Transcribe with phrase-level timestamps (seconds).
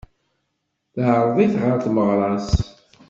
[0.93, 2.51] Teεreḍ-it ɣer tmeɣra-s.